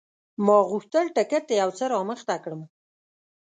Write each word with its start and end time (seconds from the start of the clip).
ما 0.45 0.57
غوښتل 0.69 1.05
ټکټ 1.15 1.45
یو 1.61 1.69
څه 1.77 1.85
رامخته 1.93 2.35
کړم. 2.43 2.61